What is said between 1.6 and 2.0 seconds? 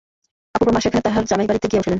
গিয়া উঠিলেন।